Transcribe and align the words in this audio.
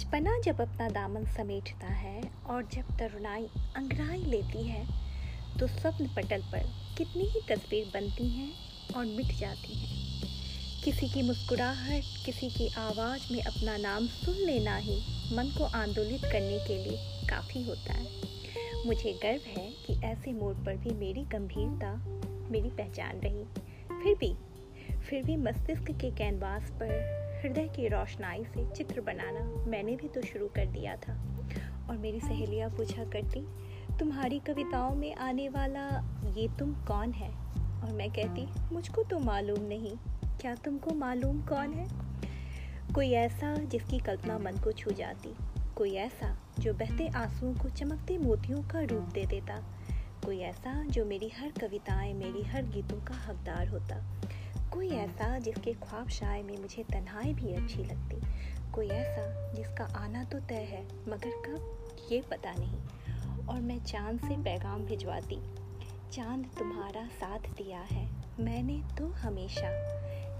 बचपना 0.00 0.38
जब 0.44 0.60
अपना 0.60 0.88
दामन 0.88 1.24
समेटता 1.24 1.86
है 1.86 2.22
और 2.46 2.62
जब 2.62 2.96
तरुणाई 2.98 3.46
अंगड़ाई 3.76 4.18
लेती 4.18 4.62
है 4.64 4.86
तो 5.58 5.66
स्वप्न 5.66 6.06
पटल 6.06 6.42
पर 6.42 6.62
कितनी 6.98 7.24
ही 7.24 7.40
तस्वीर 7.40 7.90
बनती 7.94 8.28
हैं 8.28 8.52
और 8.96 9.04
मिट 9.04 9.26
जाती 9.26 9.74
हैं। 9.74 10.22
किसी 10.84 11.08
की 11.08 11.22
मुस्कुराहट, 11.22 12.02
किसी 12.26 12.50
की 12.50 12.68
आवाज़ 12.68 13.32
में 13.32 13.42
अपना 13.42 13.76
नाम 13.76 14.06
सुन 14.06 14.34
लेना 14.34 14.76
ही 14.76 14.98
मन 15.32 15.54
को 15.58 15.64
आंदोलित 15.64 16.24
करने 16.24 16.58
के 16.58 16.84
लिए 16.84 17.26
काफ़ी 17.28 17.62
होता 17.62 17.92
है। 17.92 18.06
मुझे 18.86 19.12
गर्व 19.22 19.42
है 19.48 19.70
कि 19.86 20.00
ऐसे 20.04 20.32
मोड़ 20.32 20.54
पर 20.56 20.76
भी 20.76 20.90
मेरी 20.90 21.22
गंभीरता, 21.22 21.94
मेरी 22.50 22.70
पहचान 22.70 23.20
रही। 23.20 23.44
फिर 24.02 24.14
भी 24.14 24.34
फिर 25.00 25.22
भी 25.22 25.36
मस्तिष्क 25.36 25.90
के 25.90 26.10
कैनवास 26.10 26.62
पर 26.62 27.20
हृदय 27.42 27.68
की 27.68 27.88
रोशनाई 27.88 28.44
से 28.44 28.70
चित्र 28.70 29.00
बनाना 29.00 29.64
मैंने 29.66 29.96
भी 29.96 30.08
तो 30.08 30.22
शुरू 30.22 30.48
कर 30.48 30.66
दिया 30.66 30.96
था। 30.96 31.12
और 31.90 31.98
मेरी 31.98 32.20
सहेलियाँ 32.20 32.70
पूछा 32.70 33.04
करती, 33.04 33.46
तुम्हारी 33.98 34.38
कविताओं 34.38 34.94
में 34.94 35.14
आने 35.14 35.48
वाला 35.48 35.86
ये 36.36 36.48
तुम 36.58 36.74
कौन 36.74 37.12
है? 37.12 37.30
और 37.82 37.92
मैं 37.92 38.10
कहती, 38.10 38.74
मुझको 38.74 39.02
तो 39.02 39.18
मालूम 39.18 39.62
नहीं। 39.62 39.96
क्या 40.40 40.54
तुमको 40.54 40.94
मालूम 40.94 41.42
कौन 41.42 41.72
है? 41.72 41.88
कोई 42.94 43.10
ऐसा 43.10 43.54
जिसकी 43.54 43.98
कल्पना 43.98 44.38
मन 44.38 44.52
को 44.52 44.72
छू 44.72 44.90
जाती। 44.90 45.34
कोई 45.76 45.94
ऐसा 45.94 46.38
जो 46.58 46.74
बहते 46.74 47.08
आंसुओं 47.08 47.54
को 47.54 47.68
चमकते 47.68 48.18
मोतियों 48.18 48.62
का 48.62 48.80
रूप 48.80 49.02
दे 49.02 49.26
देता। 49.26 49.56
कोई 50.24 50.38
ऐसा 50.38 50.84
जो 50.84 51.04
मेरी 51.04 51.28
हर 51.28 51.50
कविताएँ, 51.50 52.14
मेरी 52.14 52.42
हर 52.42 52.62
गीतों 52.62 53.00
का 53.00 53.14
हकदार 53.14 53.68
होता। 53.68 54.22
कोई 54.72 54.88
ऐसा 54.88 55.38
जिसके 55.38 55.72
ख्वाब 55.72 56.08
शाय 56.08 56.42
में 56.42 56.58
मुझे 56.58 56.82
तन्हाई 56.82 57.32
भी 57.32 57.54
अच्छी 57.54 57.84
लगती। 57.84 58.20
कोई 58.72 58.88
ऐसा 58.88 59.52
जिसका 59.52 59.84
आना 59.84 60.24
तो 60.24 60.40
तय 60.40 60.54
है, 60.54 60.84
मगर 61.08 61.30
कब, 61.30 61.88
ये 62.12 62.20
पता 62.20 62.52
नहीं। 62.52 63.46
और 63.46 63.60
मैं 63.60 63.84
चाँद 63.84 64.20
से 64.20 64.42
पैगाम 64.42 64.84
भिजवाती। 64.84 65.38
चाँद 66.12 66.50
तुम्हारा 66.58 67.06
साथ 67.06 67.38
दिया 67.38 67.80
है, 67.80 68.10
मैंने 68.40 68.82
तो 68.98 69.06
हमेशा। 69.06 69.70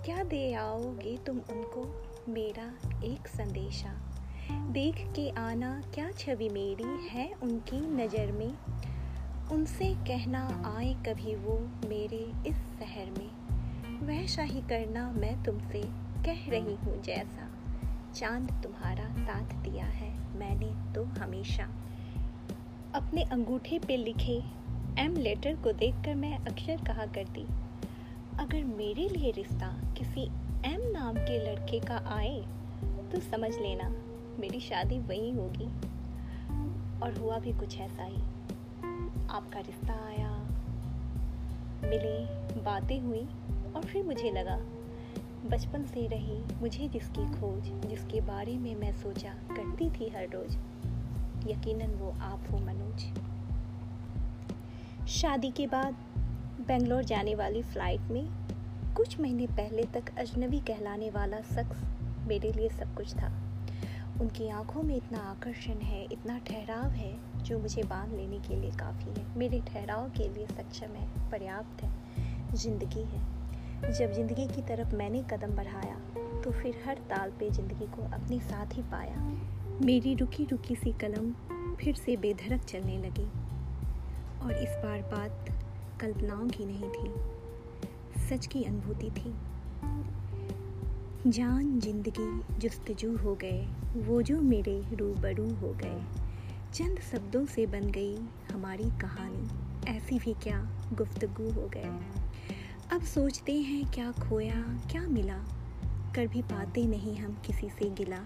क्या 0.05 0.22
दे 0.22 0.55
आओगे 0.55 1.17
तुम 1.17 1.37
उनको, 1.37 2.06
मेरा 2.28 2.75
एक 3.05 3.28
संदेशा? 3.28 3.92
देख 4.50 4.94
के 4.94 5.31
आना 5.31 5.83
क्या 5.94 6.11
छवि 6.11 6.48
मेरी 6.48 7.09
है 7.09 7.33
उनकी 7.42 7.81
नज़र 7.81 8.33
में? 8.33 8.55
उनसे 9.53 9.94
कहना 9.94 10.75
आए 10.77 10.94
कभी 10.94 11.34
वो 11.34 11.59
मेरे 11.89 12.48
इस 12.48 12.56
शहर 12.56 13.11
में। 13.19 13.50
वैसा 14.01 14.43
ही 14.43 14.61
करना 14.61 15.11
मैं 15.12 15.43
तुमसे 15.45 15.83
कह 16.25 16.48
रही 16.51 16.75
हूँ 16.75 17.03
जैसा। 17.03 17.48
चाँद 18.15 18.51
तुम्हारा 18.62 19.09
साथ 19.17 19.55
दिया 19.62 19.87
है, 19.87 20.11
मैंने 20.39 20.95
तो 20.95 21.05
हमेशा। 21.20 21.65
अपने 22.95 23.23
अंगूठे 23.23 23.78
पे 23.78 23.97
लिखे 23.97 24.43
एम 24.98 25.17
लेटर 25.17 25.56
को 25.56 25.73
देखकर 25.73 26.15
मैं 26.15 26.37
अक्सर 26.39 26.84
कहा 26.84 27.06
करती, 27.06 27.47
अगर 28.39 28.65
मेरे 28.67 29.09
लिए 29.09 29.31
रिश्ता 29.31 29.69
किसी 29.98 30.25
एम 30.67 30.81
नाम 30.91 31.17
के 31.17 31.39
लड़के 31.47 31.81
का 31.81 32.03
आए 32.09 32.41
तो 33.12 33.21
समझ 33.21 33.51
लेना, 33.59 33.89
मेरी 34.39 34.61
शादी 34.61 34.98
वही 34.98 35.31
होगी। 35.31 35.69
और 37.01 37.19
हुआ 37.21 37.39
भी 37.39 37.53
कुछ 37.53 37.78
ऐसा 37.78 38.05
ही। 38.05 38.23
आपका 39.31 39.61
रिश्ता 39.61 39.93
आया, 40.06 40.33
मिले, 41.83 42.19
बातें 42.62 43.01
हुई 43.01 43.27
और 43.77 43.85
फिर 43.85 44.05
मुझे 44.05 44.31
लगा, 44.31 44.57
बचपन 45.51 45.85
से 45.85 46.07
रही 46.07 46.39
मुझे 46.61 46.89
जिसकी 46.89 47.27
खोज, 47.41 47.89
जिसके 47.89 48.21
बारे 48.21 48.59
में 48.59 48.75
मैं 48.75 48.93
सोचा 48.93 49.31
करती 49.31 49.91
थी 49.91 50.09
हर 50.09 50.25
रोज, 50.25 50.57
यकीनन 51.51 51.95
वो 51.95 52.11
आप 52.21 52.41
हो 52.53 52.59
मनोज। 52.59 53.05
शादी 55.09 55.50
के 55.50 55.67
बाद 55.67 55.94
बेंगलोर 56.61 57.05
जाने 57.05 57.34
वाली 57.34 57.62
फ़्लाइट 57.62 58.00
में 58.00 58.28
कुछ 58.97 59.21
महीने 59.21 59.47
पहले 59.47 59.84
तक 59.84 60.19
अजनबी 60.19 60.59
कहलाने 60.59 61.11
वाला 61.11 61.41
शख्स 61.41 61.83
मेरे 62.27 62.53
लिए 62.53 62.69
सब 62.69 62.94
कुछ 62.94 63.15
था। 63.15 63.33
उनकी 64.21 64.49
आँखों 64.49 64.83
में 64.83 64.97
इतना 64.97 65.19
आकर्षण 65.19 65.73
है, 65.73 66.05
इतना 66.05 66.39
ठहराव 66.39 66.91
है, 66.91 67.43
जो 67.43 67.59
मुझे 67.59 67.83
बाँध 67.83 68.12
लेने 68.12 68.39
के 68.39 68.56
लिए 68.56 68.71
काफ़ी 68.71 69.21
है। 69.21 69.39
मेरे 69.39 69.61
ठहराव 69.61 70.11
के 70.11 70.28
लिए 70.28 70.47
सक्षम 70.47 70.87
है, 70.87 71.31
पर्याप्त 71.31 71.83
है, 71.83 71.93
ज़िंदगी 72.55 73.03
है। 73.03 73.40
जब 73.81 74.13
ज़िंदगी 74.13 74.47
की 74.47 74.63
तरफ़ 74.63 74.95
मैंने 74.97 75.23
कदम 75.31 75.55
बढ़ाया 75.57 75.95
तो 76.43 76.51
फिर 76.53 76.83
हर 76.87 76.99
ताल 77.11 77.31
पे 77.31 77.51
ज़िंदगी 77.51 77.87
को 77.87 78.03
अपने 78.15 78.39
साथ 78.41 78.77
ही 78.77 78.83
पाया। 78.83 79.17
मेरी 79.83 80.15
रुकी 80.15 80.45
रुकी 80.45 80.75
सी 80.75 80.93
कलम 81.01 81.33
फिर 81.77 81.95
से 81.95 82.17
बेधड़क 82.17 82.65
चलने 82.65 82.97
लगी। 82.99 83.27
और 84.43 84.53
इस 84.53 84.77
बार 84.85 85.03
बात 85.11 85.49
कल्पनाओं 86.01 86.49
की 86.49 86.67
नहीं 86.67 86.91
थी, 86.91 87.09
सच 88.29 88.47
की 88.47 88.65
अनुभूति 88.65 89.11
थी। 89.11 89.35
जान 91.29 91.79
ज़िंदगी 91.81 92.59
जुस्तजू 92.59 93.17
हो 93.17 93.35
गए, 93.35 93.67
वो 93.99 94.23
जो 94.23 94.41
मेरे 94.43 94.81
रूबरू 94.93 95.49
हो 95.57 95.73
गए। 95.75 96.01
चंद 96.75 97.01
शब्दों 97.03 97.45
से 97.47 97.67
बन 97.67 97.91
गई 97.91 98.17
हमारी 98.53 98.91
कहानी, 99.01 99.49
ऐसी 99.89 100.19
भी 100.19 100.35
क्या 100.43 100.61
गुफ्तगु 100.93 101.51
हो 101.51 101.69
गए। 101.69 101.91
अब 102.93 103.03
सोचते 103.03 103.53
हैं 103.53 103.91
क्या 103.91 104.12
खोया, 104.12 104.78
क्या 104.91 105.03
मिला। 105.03 105.37
कर 106.15 106.27
भी 106.27 106.43
पाते 106.43 106.87
नहीं 106.87 107.17
हम 107.17 107.43
किसी 107.47 107.69
से 107.69 107.91
गिला। 107.91 108.19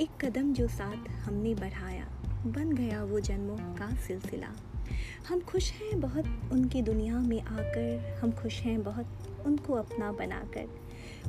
एक 0.00 0.08
कदम 0.20 0.52
जो 0.52 0.68
साथ 0.68 1.08
हमने 1.08 1.54
बढ़ाया, 1.54 2.04
बन 2.46 2.72
गया 2.72 3.04
वो 3.04 3.20
जन्मों 3.20 3.56
का 3.56 3.94
सिलसिला। 3.96 4.48
हम 5.28 5.40
खुश 5.40 5.72
हैं 5.72 6.00
बहुत 6.00 6.50
उनकी 6.52 6.82
दुनिया 6.82 7.18
में 7.18 7.40
आकर, 7.40 8.18
हम 8.22 8.32
खुश 8.32 8.60
हैं 8.60 8.82
बहुत 8.82 9.06
उनको 9.46 9.72
अपना 9.72 10.12
बनाकर। 10.12 10.68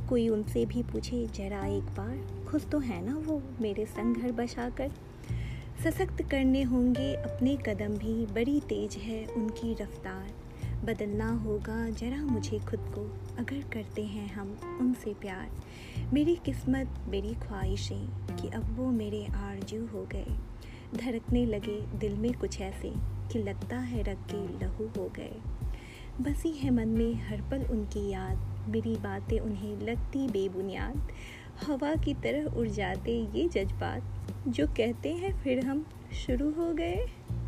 कोई 0.10 0.30
उनसे 0.30 0.66
भी 0.66 0.84
पूछे, 0.84 1.28
जरा 1.28 1.66
एक 1.66 1.84
बार, 1.84 2.46
खुश 2.52 2.66
तो 2.66 2.80
है 2.80 3.06
ना 3.06 3.18
वो 3.18 3.42
मेरे 3.62 3.86
संग 3.86 4.16
घर 4.16 4.32
बसा 4.32 4.70
कर 4.70 4.92
सशक्त 5.84 6.22
करने 6.22 6.64
होंगे, 6.64 7.16
अपने 7.16 7.58
कदम 7.58 7.98
भी 7.98 8.26
बड़ी 8.26 8.60
तेज 8.60 8.96
है 8.96 9.26
उनकी 9.26 9.74
रफ्तार। 9.74 10.39
बदलना 10.86 11.30
होगा, 11.32 11.90
जरा 11.90 12.18
मुझे 12.18 12.60
खुद 12.60 12.80
को 12.80 13.02
अगर 13.38 13.62
करते 13.74 14.04
हैं 14.04 14.34
हम 14.34 14.78
उनसे 14.82 15.14
प्यार। 15.14 15.50
मेरी 16.14 16.36
किस्मत, 16.36 17.00
मेरी 17.08 17.34
ख्वाहिशें 17.34 18.36
कि 18.36 18.50
अब 18.50 18.78
वो 18.78 18.90
मेरे 18.92 19.26
आरज़ू 19.26 19.86
हो 19.86 20.08
गए। 20.12 20.38
धड़कने 20.96 21.46
लगे 21.46 21.82
दिल 21.98 22.16
में 22.16 22.34
कुछ 22.34 22.62
ऐसे 22.62 22.94
कि 23.32 23.40
लगता 23.40 23.78
है 23.78 24.04
रख 24.04 24.18
के 24.32 24.66
लहू 24.66 24.88
हो 24.98 25.12
गए। 25.16 25.32
बसी 26.22 26.52
है 26.52 26.70
मन 26.70 26.88
में 26.88 27.14
हर 27.14 27.42
पल 27.42 27.66
उनकी 27.72 28.10
याद, 28.10 28.38
मेरी 28.70 28.96
बातें 28.96 29.40
उन्हें 29.40 29.78
लगती 29.78 30.28
बेबुनियाद। 30.28 31.08
हवा 31.68 31.96
की 31.96 32.14
तरह 32.14 32.46
उड़ 32.46 32.68
जाते 32.68 33.20
ये 33.36 33.48
जज्बात, 33.48 34.04
जो 34.48 34.68
कहते 34.68 35.14
हैं 35.14 35.44
फिर 35.44 35.66
हम 35.66 35.86
शुरू 36.26 36.52
हो 36.52 36.74
गए। 36.74 37.06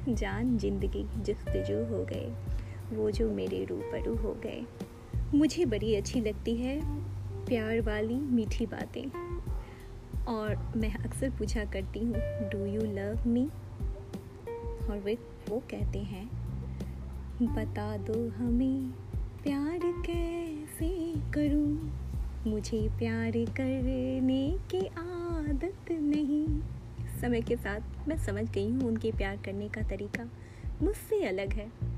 जान 0.09 0.57
ज़िंदगी 0.57 1.03
जस्तजू 1.23 1.83
हो 1.85 2.03
गए। 2.05 2.33
वो 2.93 3.11
जो 3.11 3.31
मेरे 3.31 3.65
रूबरू 3.65 4.15
हो 4.15 4.33
गए। 4.33 4.65
मुझे 5.33 5.65
बड़ी 5.65 5.95
अच्छी 5.95 6.21
लगती 6.21 6.55
है 6.55 6.79
प्यार 7.45 7.81
वाली 7.81 8.15
मीठी 8.15 8.65
बातें। 8.65 9.05
और 10.25 10.73
मैं 10.77 10.93
अक्सर 10.93 11.29
पूछा 11.29 11.65
करती 11.65 11.99
हूँ 11.99 12.15
डू 12.51 12.65
यू 12.65 12.81
लव 12.81 13.27
मी 13.27 13.49
और 14.89 15.01
वे, 15.05 15.17
वो 15.49 15.59
कहते 15.59 15.99
हैं, 15.99 16.29
बता 17.41 17.97
दो 17.97 18.29
हमें 18.29 18.91
प्यार 19.43 19.79
कैसे 19.83 21.13
करूँ? 21.31 21.91
मुझे 22.47 22.89
प्यार 22.89 23.31
करने 23.31 24.57
की 24.71 24.87
आदत 24.87 25.91
नहीं। 25.91 26.61
समय 27.21 27.41
के 27.41 27.55
साथ 27.55 28.07
मैं 28.07 28.17
समझ 28.17 28.51
गई 28.51 28.69
हूँ 28.69 28.81
उनके 28.81 29.11
प्यार 29.11 29.37
करने 29.37 29.69
का 29.69 29.81
तरीका 29.81 30.29
मुझसे 30.81 31.23
अलग 31.25 31.53
है। 31.53 31.90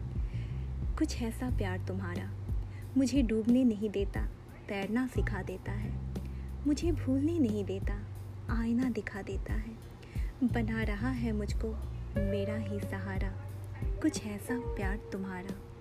कुछ 0.98 1.22
ऐसा 1.22 1.50
प्यार 1.50 1.78
तुम्हारा 1.88 2.30
मुझे 2.98 3.22
डूबने 3.22 3.64
नहीं 3.64 3.90
देता, 3.90 4.26
तैरना 4.68 5.08
सिखा 5.08 5.42
देता 5.42 5.72
है। 5.72 5.92
मुझे 6.68 6.92
भूलने 6.92 7.40
नहीं 7.40 7.66
देता, 7.66 8.00
आईना 8.50 8.90
दिखा 8.90 9.22
देता 9.22 9.54
है। 9.54 9.72
बना 10.44 10.84
रहा 10.84 11.10
है 11.10 11.32
मुझको 11.32 11.68
मेरा 12.18 12.58
ही 12.58 12.80
सहारा, 12.80 13.32
कुछ 14.02 14.26
ऐसा 14.26 14.60
प्यार 14.60 15.00
तुम्हारा। 15.12 15.73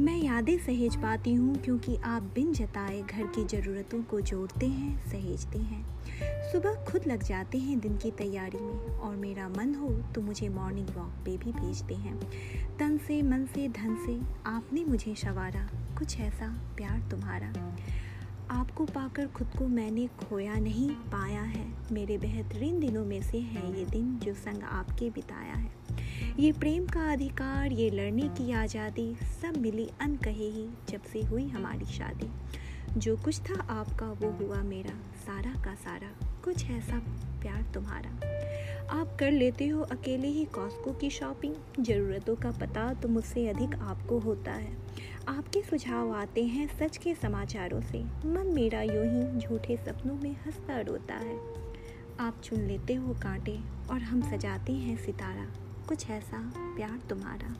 मैं 0.00 0.16
यादें 0.16 0.58
सहेज 0.58 0.96
पाती 0.96 1.34
हूँ 1.34 1.54
क्योंकि 1.56 1.96
आप 1.96 2.22
बिन 2.22 2.52
जताए 2.52 3.02
घर 3.02 3.26
की 3.26 3.44
ज़रूरतों 3.44 4.02
को 4.02 4.20
जोड़ते 4.20 4.66
हैं, 4.66 5.10
सहेजते 5.10 5.58
हैं। 5.58 6.52
सुबह 6.52 6.84
खुद 6.84 7.06
लग 7.06 7.22
जाते 7.22 7.58
हैं 7.58 7.78
दिन 7.80 7.96
की 7.96 8.10
तैयारी 8.10 8.58
में 8.58 8.96
और 8.98 9.16
मेरा 9.16 9.48
मन 9.48 9.74
हो 9.74 9.90
तो 10.12 10.20
मुझे 10.20 10.48
मॉर्निंग 10.48 10.88
वॉक 10.88 11.12
पे 11.24 11.36
भी 11.36 11.52
भेजते 11.52 11.94
हैं। 11.94 12.18
तन 12.78 12.98
से, 12.98 13.22
मन 13.22 13.44
से, 13.46 13.68
धन 13.68 13.96
से 14.06 14.20
आपने 14.46 14.84
मुझे 14.84 15.14
शवारा, 15.14 15.68
कुछ 15.98 16.18
ऐसा 16.20 16.74
प्यार 16.76 17.10
तुम्हारा। 17.10 17.52
आपको 18.50 18.84
पाकर 18.84 19.26
खुद 19.26 19.50
को 19.58 19.66
मैंने 19.66 20.06
खोया 20.06 20.54
नहीं, 20.54 20.90
पाया 20.90 21.42
है। 21.42 21.66
मेरे 21.92 22.18
बेहतरीन 22.18 22.80
दिनों 22.80 23.04
में 23.04 23.22
से 23.22 23.38
है 23.38 23.78
ये 23.78 23.84
दिन 23.84 24.18
जो 24.18 24.34
संग 24.34 24.62
आपके 24.62 25.10
बिताया 25.10 25.54
है। 25.54 25.81
ये 26.38 26.52
प्रेम 26.52 26.86
का 26.86 27.12
अधिकार, 27.12 27.72
ये 27.72 27.90
लड़ने 27.90 28.22
की 28.22 28.52
आज़ादी, 28.52 29.16
सब 29.42 29.56
मिली 29.56 29.88
अन 30.00 30.16
कहे 30.16 30.48
ही 30.50 30.66
जब 30.88 31.02
से 31.02 31.22
हुई 31.22 31.46
हमारी 31.48 31.84
शादी। 31.84 32.30
जो 33.00 33.16
कुछ 33.16 33.40
था 33.40 33.60
आपका, 33.70 34.06
वो 34.06 34.30
हुआ 34.30 34.62
मेरा, 34.62 34.94
सारा 35.26 35.62
का 35.62 35.74
सारा। 35.74 36.08
कुछ 36.44 36.70
ऐसा 36.70 36.98
प्यार 37.40 37.62
तुम्हारा। 37.74 38.10
आप 39.00 39.16
कर 39.20 39.30
लेते 39.30 39.68
हो 39.68 39.82
अकेले 39.82 40.28
ही 40.28 40.44
कॉस्को 40.44 40.92
की 40.92 41.10
शॉपिंग। 41.10 41.54
ज़रूरतों 41.80 42.36
का 42.36 42.50
पता 42.50 42.92
तो 42.94 43.08
मुझसे 43.08 43.48
अधिक 43.48 43.74
आपको 43.74 44.18
होता 44.18 44.52
है। 44.52 44.76
आपके 45.28 45.62
सुझाव 45.62 46.14
आते 46.14 46.44
हैं 46.44 46.78
सच 46.78 46.96
के 46.96 47.14
समाचारों 47.14 47.80
से। 47.80 48.04
मन 48.04 48.52
मेरा 48.54 48.82
यूँ 48.82 49.04
ही 49.04 49.40
झूठे 49.40 49.76
सपनों 49.76 50.14
में 50.14 50.32
हंसता 50.32 50.80
रोता 50.80 51.14
है। 51.14 51.36
आप 52.20 52.40
चुन 52.44 52.60
लेते 52.60 52.94
हो 52.94 53.14
कांटे 53.14 53.58
और 53.90 54.00
हम 54.00 54.30
सजाते 54.30 54.72
हैं 54.72 54.96
सितारा। 54.96 55.46
कुछ 55.88 56.10
ऐसा 56.10 56.52
प्यार 56.56 57.00
तुम्हारा। 57.08 57.56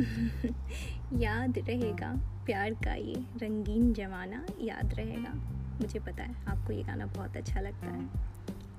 याद 1.20 1.58
रहेगा, 1.58 2.20
प्यार 2.46 2.70
का 2.74 2.94
ये 2.94 3.14
रंगीन 3.14 3.92
जमाना 3.92 4.46
याद 4.60 4.94
रहेगा। 4.94 5.32
मुझे 5.80 5.98
पता 5.98 6.22
है, 6.22 6.46
आपको 6.46 6.72
ये 6.72 6.82
गाना 6.82 7.06
बहुत 7.06 7.36
अच्छा 7.36 7.60
लगता 7.60 7.86
है। 7.86 8.04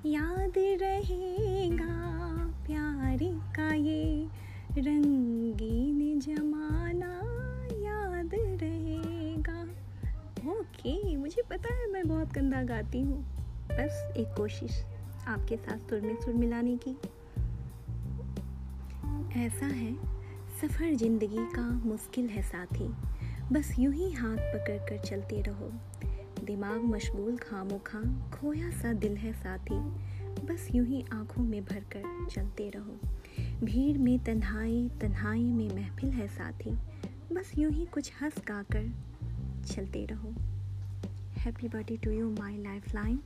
याद 0.06 0.52
रहेगा, 0.58 1.88
प्यार 2.66 3.16
का 3.56 3.74
ये 3.74 4.28
रंगीन 4.78 6.20
जमाना 6.20 7.20
याद 7.78 8.30
रहेगा। 8.34 9.62
ओके, 10.50 11.16
मुझे 11.16 11.42
पता 11.42 11.74
है, 11.74 11.92
मैं 11.92 12.08
बहुत 12.08 12.32
गंदा 12.32 12.62
गाती 12.62 13.00
हूँ। 13.00 13.22
बस 13.64 14.14
एक 14.16 14.34
कोशिश 14.36 14.84
आपके 15.26 15.56
साथ 15.56 15.78
सुर 15.78 16.00
में 16.00 16.16
सुर 16.16 16.34
मिलाने 16.34 16.76
की। 16.76 16.96
ऐसा 19.36 19.66
है, 19.66 19.92
सफ़र 20.60 20.94
ज़िंदगी 20.94 21.44
का 21.54 21.62
मुश्किल 21.84 22.28
है 22.28 22.42
साथी। 22.42 22.86
बस 23.52 23.74
यूँ 23.78 23.92
ही 23.94 24.10
हाथ 24.12 24.36
पकड़ 24.36 24.76
कर 24.88 24.98
चलते 24.98 25.40
रहो। 25.42 25.70
दिमाग 26.44 26.84
मशगूल 26.84 27.36
खामो 27.36 27.78
खां 27.86 28.02
खोया 28.30 28.70
सा 28.70 28.92
दिल 28.92 29.16
है 29.16 29.32
साथी। 29.32 29.78
बस 30.46 30.68
यूँ 30.74 30.86
ही 30.86 31.04
आँखों 31.12 31.42
में 31.42 31.64
भर 31.64 31.80
कर 31.96 32.26
चलते 32.30 32.70
रहो। 32.70 32.98
भीड़ 33.64 33.98
में 33.98 34.18
तन्हाई 34.24 34.88
तन्हाई 35.00 35.44
में 35.44 35.68
महफिल 35.68 36.10
है 36.10 36.28
साथी। 36.28 36.70
बस 37.34 37.52
यूँ 37.58 37.72
ही 37.72 37.86
कुछ 37.86 38.12
हंस 38.22 38.42
गा 38.48 38.62
कर 38.76 38.90
चलते 39.66 40.06
रहो। 40.06 40.34
Happy 41.38 41.68
birthday 41.68 41.96
to 41.96 42.10
you 42.10 42.30
my 42.30 42.56
lifeline 42.94 43.20